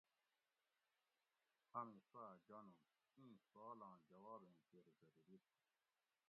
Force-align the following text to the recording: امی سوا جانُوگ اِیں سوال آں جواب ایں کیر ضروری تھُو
امی 1.79 1.99
سوا 2.09 2.25
جانُوگ 2.47 2.87
اِیں 3.17 3.35
سوال 3.49 3.79
آں 3.89 3.95
جواب 4.09 4.41
ایں 4.45 4.57
کیر 4.67 4.85
ضروری 4.99 5.37
تھُو 5.45 5.57